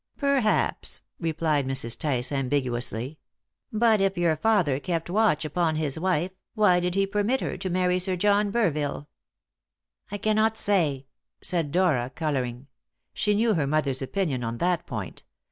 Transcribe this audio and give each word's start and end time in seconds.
"Perhaps," 0.17 1.03
replied 1.19 1.67
Mrs. 1.67 1.95
Tice 1.95 2.31
ambiguously; 2.31 3.19
"but 3.71 4.01
if 4.01 4.17
your 4.17 4.35
father 4.35 4.79
kept 4.79 5.11
watch 5.11 5.45
upon 5.45 5.75
his 5.75 5.99
wife, 5.99 6.31
why 6.55 6.79
did 6.79 6.95
he 6.95 7.05
permit 7.05 7.39
her 7.41 7.55
to 7.57 7.69
marry 7.69 7.99
Sir 7.99 8.15
John 8.15 8.51
Burville?" 8.51 9.05
"I 10.09 10.17
cannot 10.17 10.57
say," 10.57 11.05
said 11.43 11.71
Dora, 11.71 12.09
colouring; 12.15 12.65
she 13.13 13.35
knew 13.35 13.53
her 13.53 13.67
mother's 13.67 14.01
opinion 14.01 14.43
on 14.43 14.57
that 14.57 14.87
point. 14.87 15.21